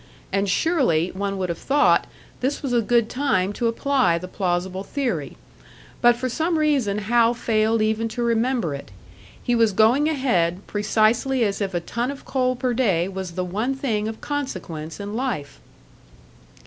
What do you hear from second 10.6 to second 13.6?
precisely as if a ton of coal per day was the